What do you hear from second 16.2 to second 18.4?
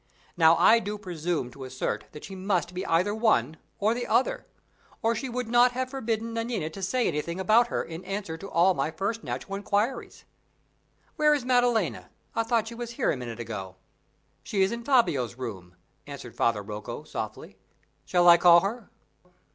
Father Rocco, softly. "Shall I